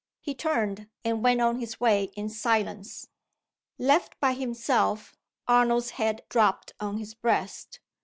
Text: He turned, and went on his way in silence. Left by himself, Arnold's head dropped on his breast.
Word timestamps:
He 0.19 0.33
turned, 0.33 0.89
and 1.05 1.23
went 1.23 1.41
on 1.41 1.59
his 1.59 1.79
way 1.79 2.05
in 2.15 2.27
silence. 2.27 3.09
Left 3.77 4.19
by 4.19 4.33
himself, 4.33 5.15
Arnold's 5.47 5.91
head 5.91 6.23
dropped 6.27 6.73
on 6.79 6.97
his 6.97 7.13
breast. 7.13 7.79